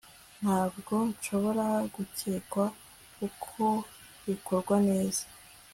[0.41, 2.65] ntabwo nshobora gukekwa
[3.15, 3.63] kuko
[4.25, 5.23] bikorwa neza